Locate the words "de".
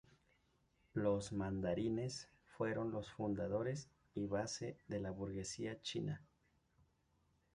4.87-4.99